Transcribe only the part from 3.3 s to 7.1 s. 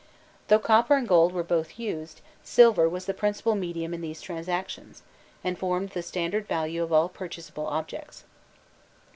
medium in these transactions, and formed the standard value of all